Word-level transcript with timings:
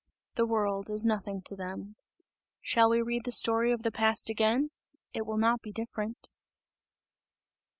The 0.33 0.47
world 0.47 0.89
is 0.89 1.05
nothing 1.05 1.43
to 1.43 1.55
them. 1.55 1.95
Shall 2.59 2.89
we 2.89 3.03
read 3.03 3.23
the 3.23 3.31
story 3.31 3.71
of 3.71 3.83
the 3.83 3.91
past 3.91 4.31
again? 4.31 4.71
It 5.13 5.27
will 5.27 5.37
not 5.37 5.61
be 5.61 5.71
different. 5.71 6.31